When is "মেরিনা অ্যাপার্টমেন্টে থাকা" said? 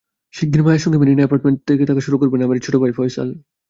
0.99-2.01